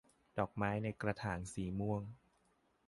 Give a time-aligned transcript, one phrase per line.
[0.37, 2.01] ดอกไม้ในกระถางสีม่วง